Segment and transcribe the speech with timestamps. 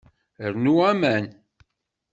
[0.53, 1.25] Rnu aman.